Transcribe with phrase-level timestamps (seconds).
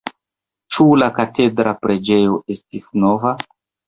[0.77, 3.35] Ĉu la katedra preĝejo estis nova?